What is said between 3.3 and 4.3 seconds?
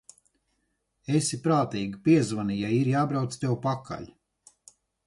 tev pakaļ.